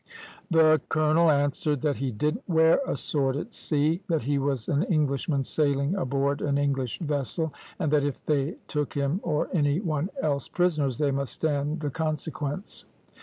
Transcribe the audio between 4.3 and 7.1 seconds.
was an Englishman sailing aboard an English